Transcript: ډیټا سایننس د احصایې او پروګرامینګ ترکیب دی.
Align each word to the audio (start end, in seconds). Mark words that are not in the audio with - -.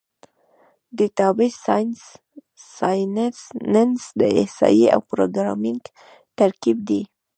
ډیټا 0.97 1.27
سایننس 2.79 4.01
د 4.19 4.21
احصایې 4.39 4.87
او 4.95 5.01
پروګرامینګ 5.11 5.83
ترکیب 6.39 6.77
دی. 6.89 7.01